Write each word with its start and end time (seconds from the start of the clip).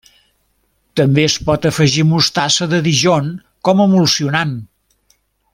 També 1.01 1.25
es 1.31 1.35
pot 1.49 1.67
afegir 1.71 2.07
mostassa 2.13 2.69
de 2.73 2.81
Dijon 2.89 3.31
com 3.69 3.85
a 3.85 3.89
emulsionant. 3.93 4.59